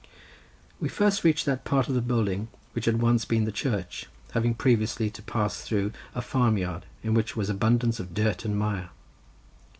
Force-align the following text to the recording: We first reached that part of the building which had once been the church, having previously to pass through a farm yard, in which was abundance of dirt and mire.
We 0.79 0.89
first 0.89 1.23
reached 1.23 1.45
that 1.45 1.63
part 1.63 1.87
of 1.87 1.93
the 1.93 2.01
building 2.01 2.47
which 2.73 2.85
had 2.85 3.03
once 3.03 3.23
been 3.23 3.43
the 3.43 3.51
church, 3.51 4.07
having 4.31 4.55
previously 4.55 5.11
to 5.11 5.21
pass 5.21 5.61
through 5.61 5.91
a 6.15 6.23
farm 6.23 6.57
yard, 6.57 6.87
in 7.03 7.13
which 7.13 7.35
was 7.35 7.51
abundance 7.51 7.99
of 7.99 8.15
dirt 8.15 8.43
and 8.43 8.57
mire. 8.57 8.89